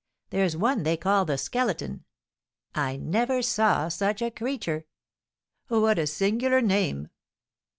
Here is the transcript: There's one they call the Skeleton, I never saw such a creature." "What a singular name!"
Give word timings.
There's 0.31 0.57
one 0.57 0.81
they 0.81 0.97
call 0.97 1.25
the 1.25 1.37
Skeleton, 1.37 2.05
I 2.73 2.97
never 2.97 3.43
saw 3.43 3.87
such 3.87 4.23
a 4.23 4.31
creature." 4.31 4.87
"What 5.67 5.99
a 5.99 6.07
singular 6.07 6.59
name!" 6.59 7.09